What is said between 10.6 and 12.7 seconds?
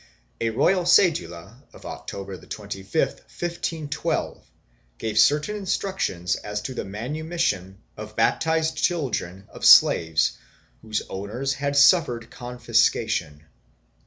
whose owners had suffered con